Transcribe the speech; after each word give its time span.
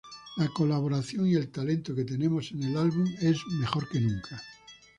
La 0.37 0.47
colaboración 0.47 1.27
y 1.29 1.35
el 1.35 1.49
talento 1.51 1.93
que 1.93 2.03
tenemos 2.03 2.51
en 2.53 2.63
el 2.63 2.75
álbum 2.75 3.07
es 3.19 3.37
mejor 3.59 3.87
que 3.87 3.99
nunca. 4.01 4.41